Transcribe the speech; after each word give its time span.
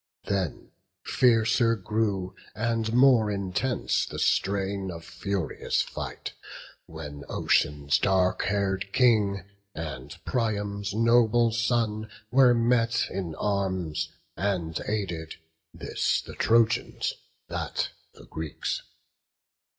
Then 0.23 0.71
fiercer 1.05 1.75
grew, 1.75 2.35
and 2.55 2.91
more 2.91 3.29
intense 3.29 4.03
the 4.07 4.17
strain 4.17 4.89
Of 4.89 5.05
furious 5.05 5.83
fight, 5.83 6.33
when 6.87 7.23
Ocean's 7.29 7.99
dark 7.99 8.41
hair'd 8.45 8.91
King 8.93 9.43
And 9.75 10.17
Priam's 10.25 10.95
noble 10.95 11.51
son 11.51 12.09
were 12.31 12.55
met 12.55 13.11
in 13.11 13.35
arms, 13.35 14.09
And 14.35 14.81
aided, 14.87 15.35
this 15.71 16.19
the 16.23 16.33
Trojans, 16.33 17.13
that 17.47 17.89
the 18.15 18.25
Greeks. 18.25 18.81